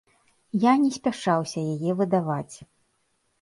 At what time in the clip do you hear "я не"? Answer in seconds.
0.61-0.87